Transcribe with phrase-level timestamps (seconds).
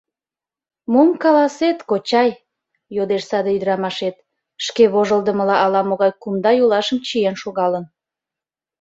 [0.93, 2.29] —Мом каласет, кочай?—
[2.95, 4.15] йодеш саде ӱдырамашет,
[4.65, 7.85] шке вожылдымыла ала-могай кумда йолашым чиен шогалын.